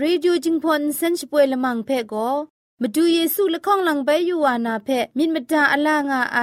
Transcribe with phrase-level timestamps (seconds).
[0.00, 2.30] ရေดิโอจิงพอนเซนช่วยละมังเพ่ก็
[2.82, 6.38] มาดูเยซูละข้องหลังใบยูวานาเพ่มินมตาอลางาไอ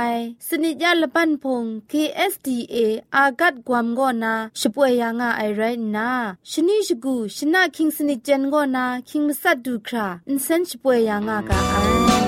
[0.47, 2.75] สนิจยาละปันพง KSDA
[3.15, 5.61] อากัดกวมก็นาช่วยยางาไอไร
[5.95, 6.09] นา
[6.51, 12.26] ชนิชกูชนะคิงสนิจเจนก็นาคิงมัสัดดูคราอินเซนช่วยยางากาไอ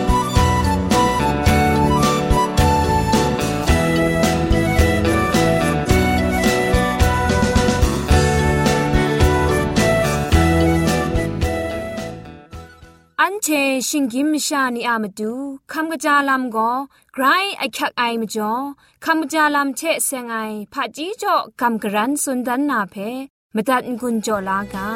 [13.21, 13.47] อันเช
[13.87, 15.33] ชิงกิมชานีอามาดู
[15.71, 16.71] คำกระจาลำก็
[17.13, 17.25] ไกร
[17.57, 18.51] ไอคักไอมาจ่อ
[19.05, 20.35] คำกระจาลำเชเซงไอ
[20.73, 22.95] ผาจีจ่อคำกระรันสุนดันนาเพ
[23.55, 24.87] มตัดกุญจ่อลากา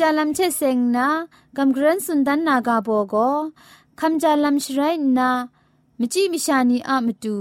[0.00, 1.08] จาลัมเชเซงนา
[1.56, 3.14] กัมกรันสุนดันนากาโบโก
[4.00, 4.80] คำจาลัมชไร
[5.18, 5.28] นา
[6.00, 7.36] มจิมิชานีอะมตู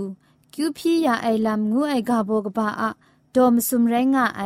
[0.54, 2.90] คิวพียาไอลัมงูไอกาโบกบาอะ
[3.36, 4.42] ดอมสุมไรงะไอ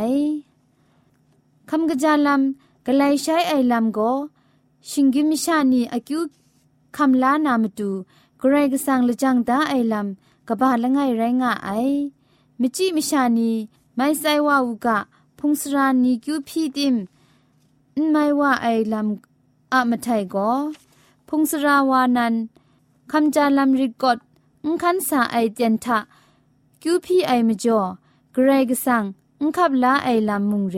[1.70, 2.42] คำกะจาลัม
[2.86, 4.00] กะไลใช้ไอลัมโก
[4.90, 6.22] ชิงกิมิชานีอะคิว
[6.96, 7.90] คำลานามตู
[8.42, 10.08] กรกสังละจังดาไอลัม
[10.48, 11.70] กบาละไงไรงะไอ
[12.60, 13.52] มจิมิชานี
[13.96, 14.98] ไม่ไซวาวุกะ
[15.38, 16.98] พงสรานีคิวพีดิม
[18.12, 20.50] ไม่ว่าไอ้ลำอะมาไทยก็
[21.28, 22.34] พงสราวานัน
[23.12, 24.18] คำจาลำริกด
[24.66, 26.00] อุคันสาไอเจนทะ
[26.82, 27.82] คิวพีไอมจ่อ
[28.34, 29.04] เกรกสัง
[29.42, 30.78] อุคับลาไอลำมุงเร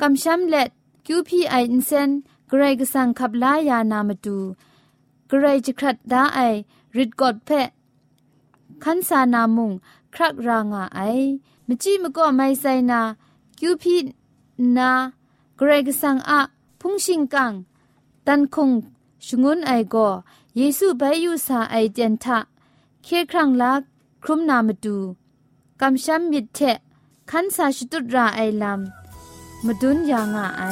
[0.00, 0.68] กำช้ำเล็ด
[1.06, 2.10] คิวพีไออินเซน
[2.48, 4.38] เกรกสังขับลายานามาดู
[5.28, 6.40] เกรจครัดดาไอ
[6.96, 7.68] ริดกดเพะ
[8.84, 9.70] คันสานามุง
[10.14, 11.00] ครักรางาไอ
[11.66, 13.00] มจีมก็ไม่ใส่นา
[13.58, 13.96] คิวพี
[14.76, 16.40] นาเกรกสังอะ
[16.80, 17.52] พุงชิงกัง
[18.26, 18.70] ตันคง
[19.26, 19.96] ชงุนไอโก
[20.56, 22.38] เยซูไปยูสาไอเจนทะ
[23.02, 23.80] เคครั้งลัก
[24.22, 24.96] ครุมนามาดู
[25.80, 26.58] กำช้ำมิดเท
[27.30, 30.62] ขันสาชุดราไอลำมาดุนยางอไอ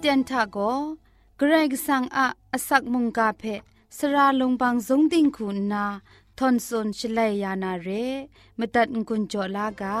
[0.00, 0.58] เตียนทาโก
[1.38, 3.42] เกรกสังอะอสักมุงกาเพ
[3.96, 5.84] สระลงบางสงติงคุณนา
[6.38, 7.88] ทอนซนชลัยยานาเร
[8.58, 9.98] มตัดกุญจลากา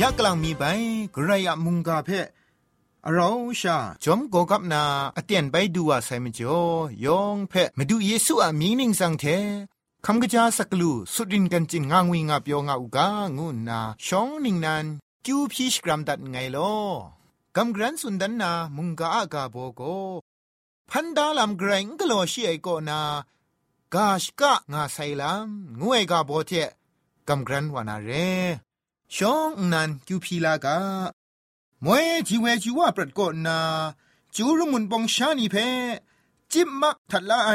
[0.00, 0.62] ยักกลังมีไป
[1.14, 2.10] กระยะมุงกาเพ
[3.12, 3.28] เรา
[3.60, 4.82] ชาจอมโกกับนา
[5.16, 6.60] อเตียนไปดูว่าไซมจ่อ
[7.04, 9.24] ยองเพมาดูเยซูอามีนิงสังเท
[10.06, 14.86] คำกะจาสักลูสุดินกันจิงงางวิงาเปียวงาอุกางูนาชองนิงนัน
[15.26, 16.74] กิวพีชกรัมดัดไงลอ
[17.56, 19.82] กำกรันสุนดันนามุงกาอากาโบโก
[20.90, 23.00] พันดาลำเกรงกโลชีไอโกนา
[23.94, 25.48] กาชกะงาไซลัม
[25.80, 26.52] งวยกาโบเท
[27.28, 28.10] กำกรันวานาเร
[29.16, 30.76] ชองนันกิวพีลากา
[31.84, 33.58] มวยจีเวจีว่าปรดกนา
[34.34, 35.56] จูรุมุนปองชานีเพ
[36.54, 37.52] จิบมักทัดละไอ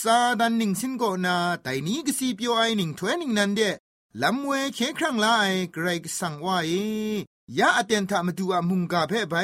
[0.00, 3.60] ซาดันนิงสินโกนาแต่นี้ก็สีเปียวไอหนิงถวยนิงนันเด
[4.22, 6.72] ลำเวเคครั้งละไอเกรกสังว่าเอ
[7.58, 9.34] ยาอเตนทามาดูอามุงกาเพ่ไป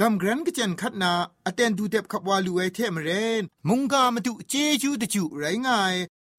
[0.00, 1.12] กำกรันก็จันคัดนา
[1.46, 3.10] อเตนดูเด็บขับวาลูไอเทมเร
[3.40, 5.94] นมุงกามาดูเจจูตะจูไรง่าย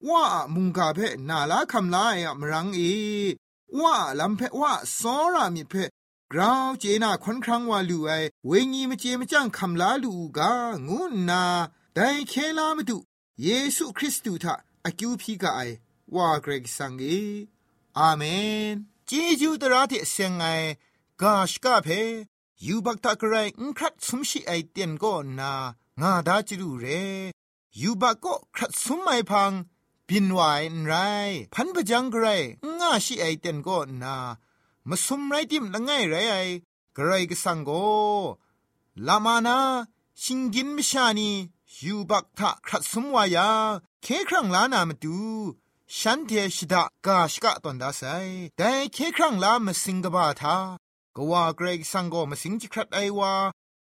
[0.08, 0.24] ว่า
[0.54, 2.80] มุงกาเพ่นาลาคำลายอะมรังเอ
[3.80, 5.84] ว่าลำเพ่ว่าสอรามิเพ่
[6.34, 8.12] กราวเจนาควันครั้งว่าลูไอ
[8.46, 10.52] เวงีมเจมจังคำลาลูกา
[10.86, 11.42] งูนา
[11.94, 12.98] แต่เคลามาดู
[13.42, 15.60] เยซูคริสต์ทาอากิวพีกาไอ
[16.14, 17.04] ว่าเกรกสังเอ
[17.98, 18.22] อาเม
[18.72, 18.74] น
[19.06, 19.10] เจ
[19.40, 20.46] จูตระที่เซงไอ
[21.22, 21.88] กาชกาเพ
[22.66, 25.52] ยูบักตะกรายอุครัดสมชิไอเตียนก็นา
[26.00, 26.86] งาดาจิรูเร
[27.80, 29.52] ยูบักก็ครัดสมไม่พัง
[30.08, 30.40] บินไหว
[30.84, 30.92] ไร
[31.54, 32.42] พันปะจังกราย
[32.78, 34.16] งาชิไอเตียนก็นา
[34.88, 36.36] มาสมไรติมละไงไรไอ
[36.96, 37.70] กรายก็สังโก
[39.06, 39.58] ลามานา
[40.22, 41.30] ชิงกินมิชานี
[41.82, 43.48] ยูบักทะครัดสมวายา
[44.02, 45.18] เคครั้งลานามาดู
[45.98, 48.02] ฉันเทชิดากาชกะตอนดาไซ
[48.56, 50.56] แต่เคครั้งลามาสิงกบาทา
[51.16, 53.32] กว่าเกรกสังโกมาสิงจิครัดไอวา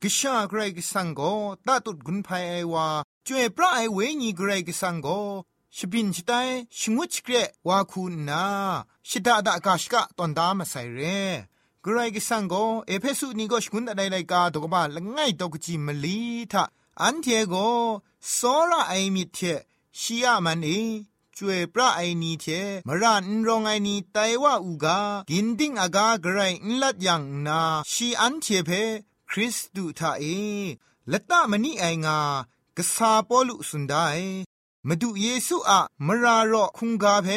[0.03, 1.21] กิชาเกรกสังโก
[1.67, 2.87] ตาตุดกุนภัยไอวา
[3.27, 5.09] จวยพระไอเวญีเกรกสังโก
[5.77, 6.49] ชบินชิตาย
[6.79, 7.35] ชงวชเกร
[7.69, 8.45] วาคูนา
[9.09, 11.01] ชิดาดากาชกะตอนดามาไซเร
[11.83, 12.55] เกรกิสังโก
[12.87, 16.21] เอเพสุนีก็ชกุนอะไรไรกาตกบาละง่ายตกจิมลี
[16.53, 16.63] ทา
[17.03, 17.55] อันเทโก
[18.33, 18.39] โซ
[18.71, 19.39] ระไอมิเท
[20.01, 20.71] ชียมันเอ
[21.37, 22.47] จวยพระไอนีเท
[22.87, 24.99] มรันรองไอนีไตว่าอูกา
[25.31, 27.61] กินดิ้งอากาไกรนลัดยังนา
[27.93, 28.71] ชีอันเทเพ
[29.31, 30.25] คริสตูทาเอ
[31.11, 32.19] ละตะมณีไองา
[32.77, 33.95] กษาปอลุสุนได
[34.89, 37.29] มาดูเยซูอะมรารอคุงกาเพ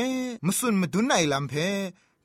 [0.46, 1.54] มสุนมาดุนไอลัมเพ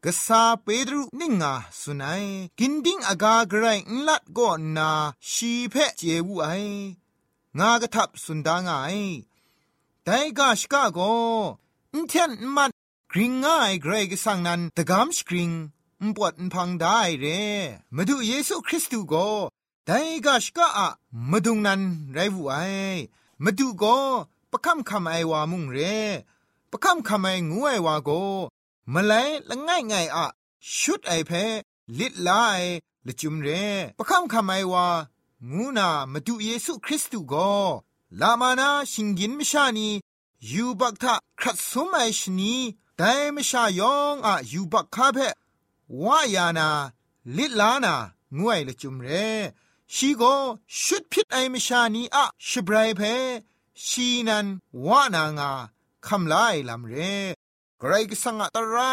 [0.05, 2.25] กษาเปดรุนิงาสุนัย
[2.59, 4.91] กินดิ้งอากาไกรนลัดก็นนา
[5.31, 6.49] ชีเพเจวูไอ
[7.59, 8.91] งากระทับสุนดางไอ
[10.05, 11.01] แต่กาชกาโก
[11.95, 12.71] อินเทนมัน
[13.13, 15.51] กริงง่ายเกรกสังนันตะกามสกริง
[16.05, 17.27] มปวดพังได้เร
[17.97, 19.15] มาดูเยซูคริสต์โก
[19.87, 20.89] แต่กาชกาอะ
[21.31, 21.81] มาดุงนัน
[22.13, 22.57] ไรวูไอ
[23.45, 23.85] มาดูโก
[24.53, 25.79] ปะคำคำไอวามุงเร
[26.71, 28.11] ปะคำคำไองูไอวาโก
[28.93, 29.13] มาไล
[29.49, 30.27] ละง่ายง่ายอะ
[30.79, 31.31] ชุดไอเพ
[31.99, 32.63] ลิดลาย
[33.07, 33.49] ละจุมเร
[33.99, 34.87] ปะคำคำไอวา
[35.51, 37.53] งูนามาดูเยซูคริสต์ก็
[38.21, 39.89] ลามานาชิงกินมชานี
[40.53, 42.55] ยูบักทะครัดสมัยชนี
[42.97, 45.19] แต่มชายองอะยูบักคาเพ
[46.05, 46.69] วายานา
[47.37, 47.95] ลิลานา
[48.39, 49.09] งวยละจุมเร
[49.95, 50.23] ชีโก
[50.83, 53.01] ชุดพิษไอมชานีอะชบรายเพ
[53.89, 54.47] ชีนัน
[54.87, 55.53] วานางา
[56.07, 56.95] คำลายลำเร
[57.79, 58.93] ไกรกสังอตรา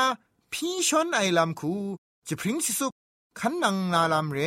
[0.52, 1.74] พี่ชนไอลำคู
[2.28, 2.88] จะพริ้งสิสุ
[3.40, 4.40] ขันนังนาลำเร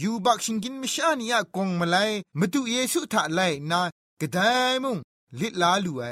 [0.00, 1.96] ยูบักชิงกินมิชานียกงมาไล
[2.38, 3.80] มาดูเยซูทะไลนา
[4.20, 4.38] กระได
[4.82, 4.96] มุง
[5.40, 6.04] ลิลาลูไอ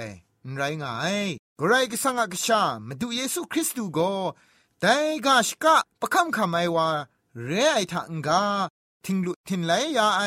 [0.57, 1.27] ไรงาย
[1.61, 4.13] กรก็สังกชามาดูเยซูคริสต์ก็
[4.81, 4.97] แต่
[5.27, 6.89] กาชกะประคำคำไอว่า
[7.45, 8.43] เรไอทังกา
[9.05, 10.23] ทิงลุทินไลยาไอ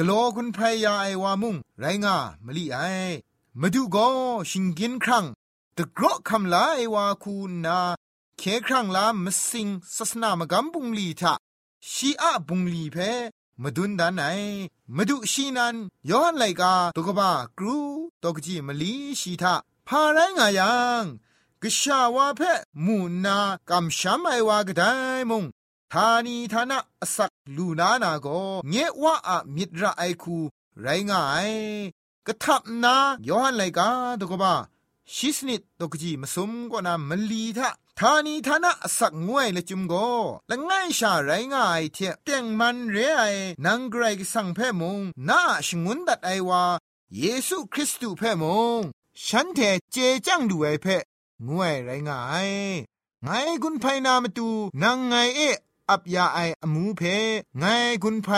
[0.00, 2.78] กลัวคุณพรยาไอว่ามุงไรงามลีไอ
[3.60, 4.08] มาดูก็
[4.50, 5.24] ชิงกินครั้ง
[5.76, 7.78] ตะกรอคำลาไอว่าคูนา
[8.38, 11.34] เคครั้งลามสิงศาสนามกำบุงลีทะ
[11.90, 12.96] ชีอะบุงลีเพ
[13.62, 14.22] มาดุนดานไหน
[14.96, 15.76] มาดูชีนัน
[16.10, 17.78] ย้อนไลกาตกบ้ากรู
[18.22, 19.54] ตกจีมลีชีทา
[19.86, 21.04] พาไรงายัง
[21.62, 22.40] กษาวาเพ
[22.84, 23.38] มูนา
[23.70, 24.82] กำช้ำไอวากได
[25.30, 25.44] มุง
[25.94, 26.78] ทานีทานะ
[27.16, 28.26] สักลูนานาโก
[28.70, 30.36] เงวะอะมิตรไอคู
[30.80, 31.50] ไรงาย
[32.26, 32.96] กะทับนา
[33.28, 33.88] ย้อนไลกา
[34.20, 34.54] ตกบ้า
[35.14, 37.68] ชิสนิดตกจีมาสมกว่านามลีทะ
[37.98, 39.94] ทานีทานะสักงวยละจุมโก
[40.50, 43.22] ละง่ายชาไรง่ายเทเตียงมันเรไอ
[43.64, 46.62] นังไกรกสังเพมงนาชงุนดัดไอวา
[47.18, 48.44] เยซูคริสต์เพม
[48.78, 48.80] ง
[49.26, 49.60] ฉันเท
[49.92, 50.96] เจจังดูไอเพ่
[51.48, 52.18] งวยไรง่า
[52.48, 52.50] ย
[53.24, 53.28] ไง
[53.62, 54.48] กุนไพนามาตู
[54.82, 55.40] นางไงเอ
[55.90, 57.02] อับยาไออมูเพ
[57.58, 57.64] ไง
[58.02, 58.28] กุนไพ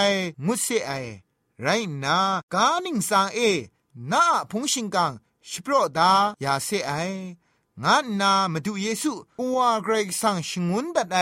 [0.47, 0.93] มุสเซไอ
[1.63, 1.69] ไร
[2.05, 2.19] นา
[2.55, 3.39] กานิงสางเอ
[4.13, 5.13] นาพงชิงกัง
[5.51, 6.13] สโปรดา
[6.45, 6.93] ยาเซไอ
[7.83, 11.19] งานนามาดูเยซูปัวเกรกสังชงุนดัดไอ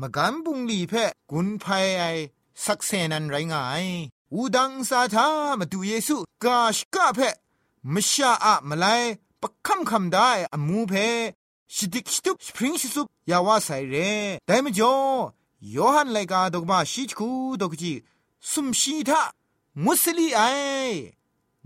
[0.00, 0.92] มกันบุงลีเพ
[1.30, 1.64] กุนไพ
[1.98, 2.04] ไอ
[2.64, 3.84] สักเซนันไรงาย
[4.32, 5.28] อูดังสาธา
[5.58, 7.18] มาดูเยซูกาชกะเพ
[7.92, 8.86] มชาอะมาไล
[9.40, 10.94] ปะคำคำได้อมูเพ
[11.74, 13.94] ชิดิกชิตุสปริงชิสุปยาวาไซเร
[14.46, 14.94] แต่มจ่อ
[15.74, 17.28] ยอหันไลกาดกมาชิจคู
[17.60, 17.92] ดกจี
[18.50, 19.22] สุมชีทา
[19.84, 20.40] มุสลีไอ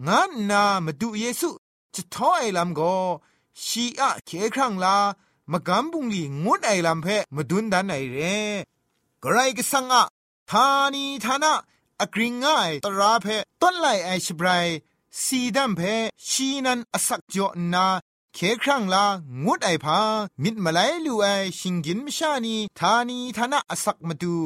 [0.06, 1.48] งานนามาดูเยซู
[1.94, 2.94] จะท้อไอลำก็
[3.64, 4.96] ชีอะเคครั้งลา
[5.52, 8.38] มากำบุงลีงดไอลำเพมาดุนดันไอเร่
[9.22, 10.04] กระไรก็สังอะ
[10.50, 11.54] ทานีทานะ
[12.00, 13.26] อกริงง่ายตราเพ
[13.62, 14.66] ต้นไลไอชบราย
[15.22, 15.80] สีดำเพ
[16.28, 17.86] ชีนันอสักจอนา
[18.34, 19.06] เคครั้งลา
[19.44, 20.00] งดไอพา
[20.42, 21.26] มิดมาไลลูไอ
[21.58, 24.36] ชิงกินมชานีทานีทานะอสักมาดู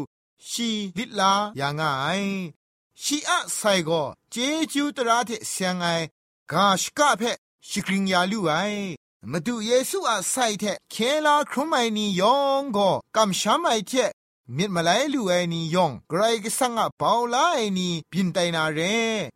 [0.49, 0.69] ชี
[0.99, 1.83] ลิลาอย่างไง
[3.03, 3.91] ชีอะไซโก
[4.31, 4.35] เจ
[4.73, 5.87] จูตราเทเสียงไอ
[6.53, 7.23] กาชกะเพ
[7.69, 8.53] ชิกริงยาลูไอ
[9.31, 10.95] มาดูเยซูอะไซเทเค
[11.27, 13.93] ลาครุมไอนียองก็กำช้ำไอเท
[14.57, 18.81] มิดมาไลลูไอนียองไกรกสังอะเปาลาไอนีบินไตนาเร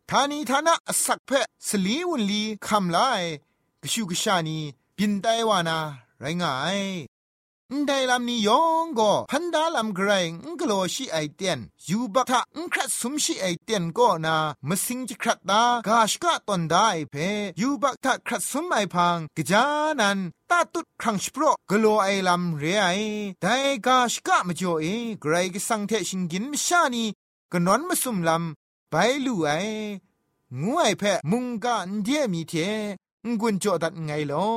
[0.09, 1.31] ทานีทานะสักเพ
[1.67, 3.23] สลีวุนลีคำลาย
[3.93, 4.57] ชูกชานี
[4.97, 5.77] บินไตวานา
[6.19, 6.79] ไรงาย
[7.73, 14.35] นไดลำนี้ยองก็พันดาลำไกรงกโลชิไอเตียนยูบักทะงครัดสมชิไอเตียนก็นา
[14.67, 17.15] มสิงจิครัดตากาชกะตอนได้เพ
[17.61, 19.65] ยูบักทะครัดสมไอพังกจา
[19.99, 20.19] นัน
[20.49, 22.87] ตาตุดครั้งชโปรกโลไอลำเรียไอ
[23.41, 23.45] ได
[23.85, 24.85] กาชกะมจ่อเอ
[25.21, 27.05] ไกรกสังเทชิงกินมชานี
[27.53, 28.95] กนอนมสุมลำไป
[29.25, 29.49] ลู่ไอ
[30.63, 32.53] งวยอแพมุงกะเดียมีเท
[33.27, 34.47] งกุนจ่อดัดไงลอ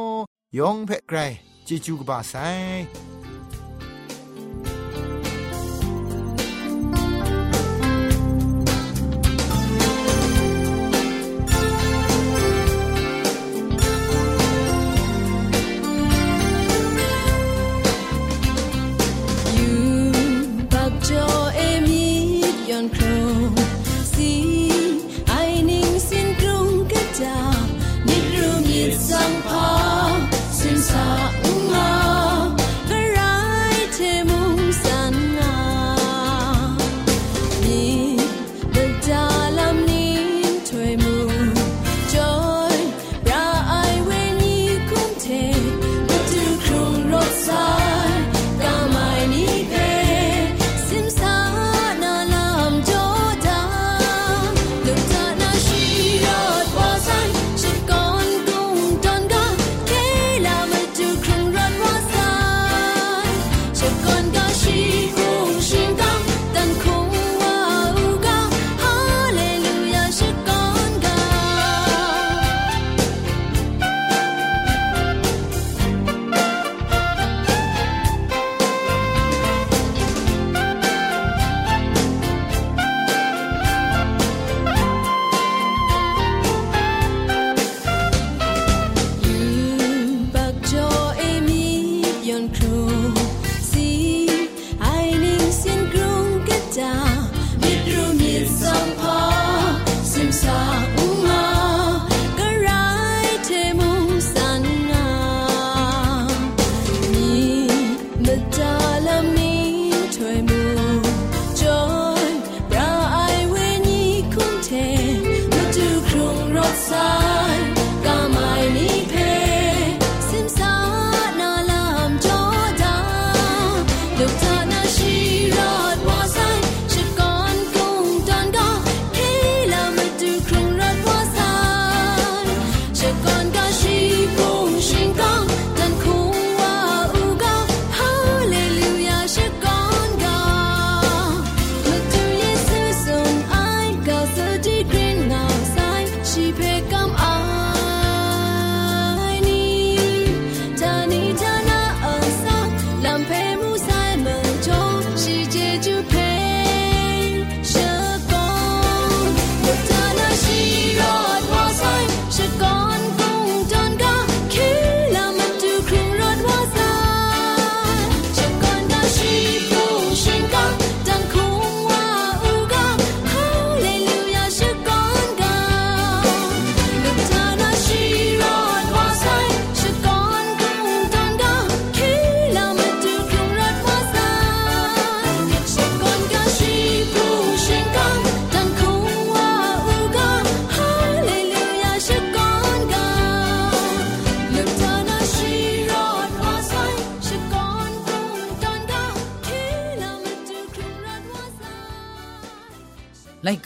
[0.58, 1.18] ยองเพไกร
[1.66, 2.34] จิจูกบาไซ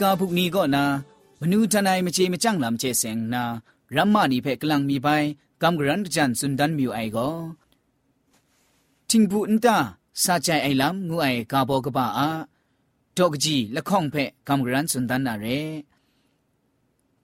[0.01, 0.83] ကာပုနီကောနာ
[1.39, 3.43] မနူးထနိုင်မချေမကြန့်လမ်ချေစင်နာ
[3.95, 5.27] ရမ္မာနီဖဲကလန်မီပိုင်
[5.61, 7.35] ကမ်ဂရန်ဂျန်စွန်ဒန်မြူအိုင်ကော
[9.09, 9.77] တင်းဘူးအန်တာ
[10.23, 12.29] စာချိုင်အိုင်လမ်ငူအိုင်ကာဘောကပါအာ
[13.17, 15.59] တော့ကကြီးလခေါင်ဖဲကမ်ဂရန်စွန်ဒန်နာရဲ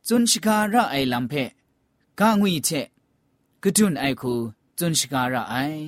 [0.08, 1.44] ဇွန်ရှိကာရအိုင်လမ်ဖဲ
[2.20, 2.88] ကာငွေချက်
[3.64, 4.34] ကတွန်းအိုက်ခု
[4.78, 5.82] ဇွန်ရှိကာရအိုင်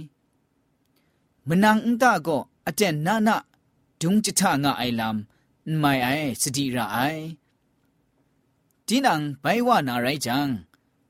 [1.48, 3.36] မနန်အန်တာကောအတဲ့နာနာ
[4.02, 5.17] ဒုံချထငါအိုင်လမ်
[5.82, 7.23] မိုင်အိုင်စတိရအိုင်
[8.88, 10.38] ဒီနံဘိုင်ဝနာရိုင်ချံ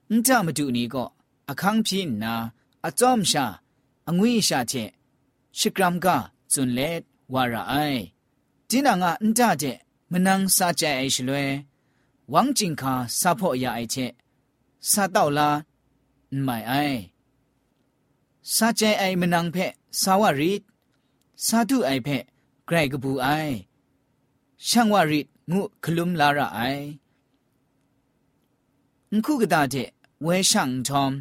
[0.10, 1.10] အန်တမတူနီကော
[1.50, 2.34] အခန်းပြင်းနာ
[2.88, 3.46] အကြုံရှာ
[4.10, 4.90] အငွေရှာချက်
[5.58, 6.08] ရှကရမ်က
[6.54, 7.00] ဇွန်လက်
[7.34, 8.02] ဝါရအိုင်
[8.70, 9.78] ဒီနံငါအန်တတဲ့
[10.12, 11.46] မနန်းစာကြဲအိရှလွဲ
[12.34, 14.12] ဝမ်ဂျင်ခါစာဖို့ရအိုက်ချက်
[14.92, 15.50] စာတော့လာ
[16.46, 17.00] မိုင်အိုင်
[18.56, 20.52] စာကြဲအိုင်မနန်းဖက်စာဝရီ
[21.46, 22.24] စာတုအိုင်ဖက်
[22.68, 23.56] ဂရိုက်ကဘူးအိုင်
[24.69, 29.89] ရှန်ဝရီငုခလုံလာရအိုင်ခုကတဲ့
[30.25, 31.13] ဝဲရှန်ทอม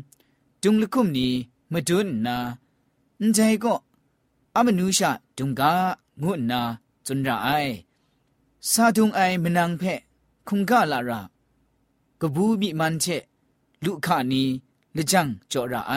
[0.61, 1.33] ดุงลกุมนี้
[1.71, 2.37] มาดุนนา
[3.19, 3.73] อันใจก็
[4.55, 5.71] อามนูชาดุงกา
[6.23, 6.61] งุนนา
[7.05, 7.49] จุนระไอ
[8.71, 9.83] ซาดุงไอมนังเพ
[10.47, 11.21] คุงกาลาระ
[12.21, 13.05] กบูบิมันเช
[13.83, 14.43] ลุขานี
[14.95, 15.93] ละจังจ่อระไอ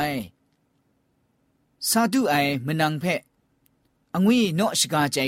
[1.88, 2.34] ซาดุไอ
[2.66, 3.04] มนังเพ
[4.14, 5.26] อငွေနော့ရှကာကြို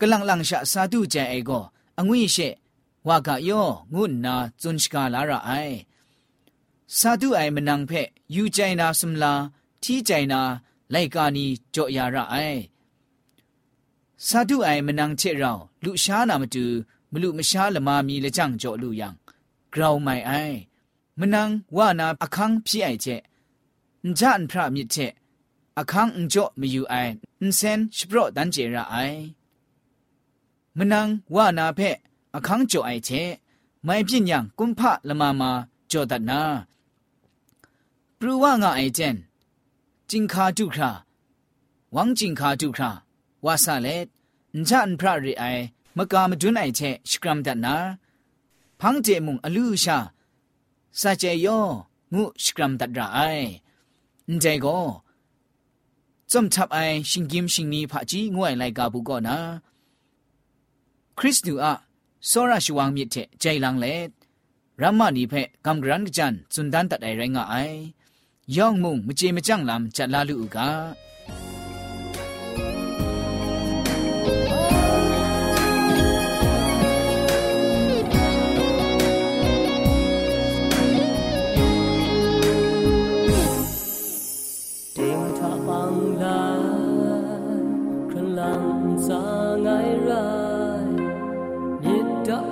[0.00, 1.64] က်ကကလန်လန်ရှာစာတုကြိုက်အိကို
[2.00, 2.48] အငွေရှေ
[3.08, 5.76] ဝါကယောငုနာဇွန်ရှကာလာရအိုင်
[6.96, 9.32] စာတုအိုင်မနန်ဖက်ယူကြိုင်နာစမလာ
[9.82, 10.40] ထီကြိုင်နာ
[10.92, 12.60] လိုက်ကာနီကြော့ရရအိုင်
[14.26, 16.64] စာတုအိုင်မနန်ချေရောင်လူရှားနာမတူ
[17.12, 19.08] မလူမရှားလမာမီလကြန့်ကြော့လူယံ
[19.72, 20.58] ဂရောင်မိုင်အိုင်
[21.20, 23.22] မနန်ဝနာအခန်းပြိုင်ချက်
[24.18, 25.12] ဂျန်ဖရမြစ်ချက်
[25.80, 29.20] အခန်းအကြော့မယူအိုင်အန်စန်စပရော့တန်ကျေရအိုင်
[30.78, 31.96] မနန်ဝနာဖက်
[32.36, 33.22] အခန်းကြောအိုက်ချေ
[33.86, 35.50] မိုင်ပြညံကွန်ဖလမမာ
[35.90, 36.40] ကြောတနာ
[38.18, 39.16] ပရဝငါအိုက်ကျန်
[40.10, 40.90] จิงคาจุครา
[41.96, 42.90] วังจิงคาจุครา
[43.44, 43.88] วาซาเล
[44.58, 45.44] นจันพระริไอ
[45.96, 46.80] มกามดุนไอเช
[47.10, 47.76] สกรัมดันนา
[48.80, 49.98] พังเจมุงอลูชา
[51.00, 51.46] ซาเจโย
[52.14, 53.18] งูสกรัมดัดราไอ
[54.30, 54.78] นใจก็
[56.30, 56.78] จอมทับไอ
[57.10, 59.36] ชิงกิมชิงนีพะจีงวยไลกาบุก็นา
[61.19, 61.73] คริสตูอา
[62.27, 63.85] โซราชวังมิเทใจลังเล
[64.81, 65.33] รัมมานีเพ
[65.65, 67.55] กัมกรันกจันจุนดันตัดไอแรงไอ
[68.55, 70.69] ย่องมุงมเจมจังลำจัดลาลูกา
[85.65, 85.69] 放
[86.19, 86.27] 蓝，
[88.09, 89.15] 看浪在
[89.69, 89.69] 爱
[90.05, 90.50] 人。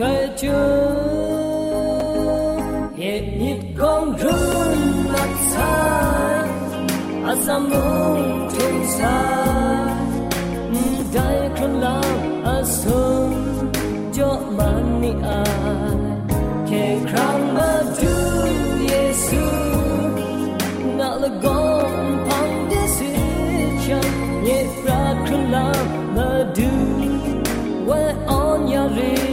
[0.00, 0.50] przeciąg
[3.38, 4.80] nitką run
[5.12, 6.48] na car,
[7.26, 7.82] a za mną
[8.48, 10.00] ten car.
[11.14, 12.00] Daj króla,
[12.44, 13.30] a są
[14.16, 15.42] jo mani a.
[16.68, 18.14] Ke kram ma du
[18.90, 19.46] Jesu,
[20.98, 24.00] na lagon pan desycia.
[24.44, 25.66] Nie brak króla
[26.16, 26.70] ma du,
[27.86, 29.29] we on jarin.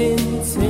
[0.00, 0.69] นี่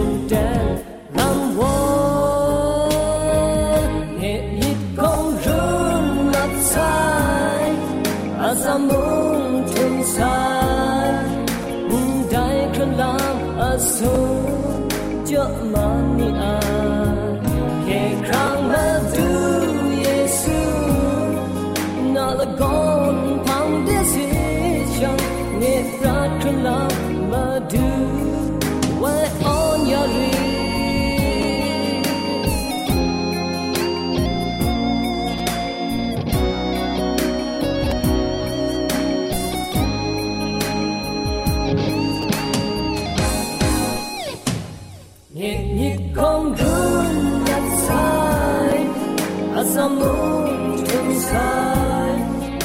[49.83, 52.61] I'm moved inside.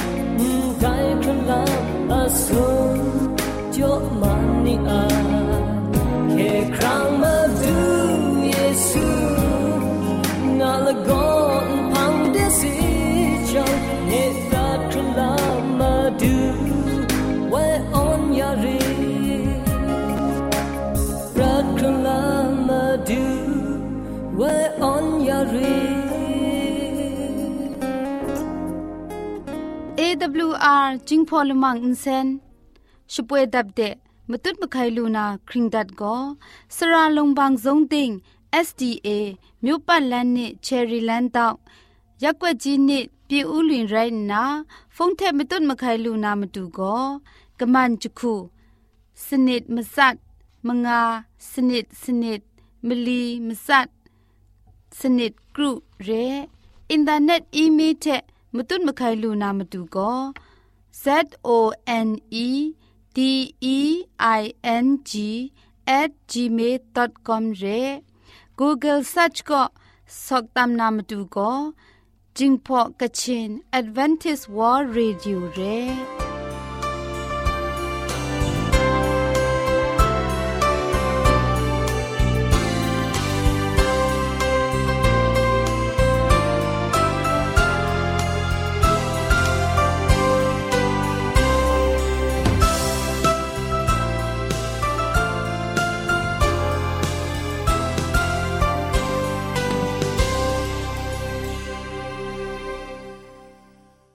[0.82, 2.65] Guy can love us.
[30.65, 32.27] AWR จิงพอลมังอินเซน
[33.13, 33.95] ช่วยดับเดะ
[34.31, 36.17] มตุดมะไคลูนาคริงดัดก็
[36.77, 38.11] สระลงบางซงติง
[38.67, 39.09] SDA
[39.65, 41.57] မြို့ပတ်လန်းနစ်ချယ်ရီလန်းတောက်
[42.23, 44.43] ရက်ွက်ကြီးနစ်ပြည်ဦးလွင်ရိုင်းနာ
[44.95, 47.03] ဖုန်ထက်မတုတ်မခိုင်လူနာမတူကော
[47.59, 48.35] ကမန်ချခု
[49.27, 50.17] စနစ်မစတ်
[50.67, 51.01] မငါ
[51.51, 52.41] စနစ်စနစ်
[52.87, 53.89] မလီမစတ်
[54.99, 55.71] စနစ်ဂရု
[56.07, 56.25] ရဲ
[56.91, 58.23] အင်တာနက်အီးမေးလ်တဲ့
[58.57, 60.21] မတုတ်မခိုင်လူနာမတူကော
[61.04, 62.74] Z O N E
[63.14, 63.80] D E
[64.20, 65.52] I N G
[65.86, 68.02] at gmail.com re
[68.58, 69.62] Google search ko
[70.08, 71.50] soktam namatu ko
[72.36, 76.25] jingpo kachin advantage world radio re